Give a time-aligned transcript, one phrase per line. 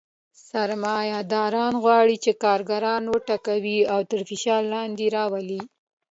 [0.49, 5.61] سرمایه داران غواړي چې کارګران وټکوي او تر فشار لاندې راولي